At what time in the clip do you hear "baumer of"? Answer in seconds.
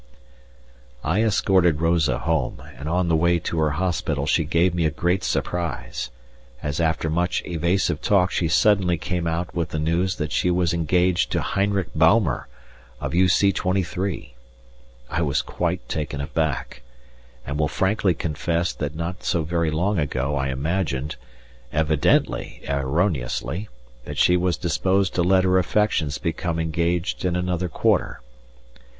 11.93-13.13